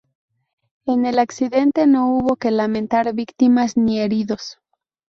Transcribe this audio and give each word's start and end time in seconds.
En 0.87 1.05
el 1.05 1.19
accidente 1.19 1.85
no 1.85 2.09
hubo 2.15 2.35
que 2.35 2.49
lamentar 2.49 3.13
víctimas 3.13 3.77
ni 3.77 3.99
heridos. 3.99 4.57